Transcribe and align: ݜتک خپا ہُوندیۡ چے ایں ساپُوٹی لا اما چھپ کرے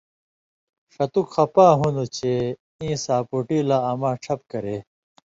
ݜتک 0.93 1.27
خپا 1.35 1.67
ہُوندیۡ 1.79 2.11
چے 2.15 2.33
ایں 2.81 2.95
ساپُوٹی 3.05 3.59
لا 3.69 3.77
اما 3.91 4.11
چھپ 4.23 4.39
کرے 4.51 4.75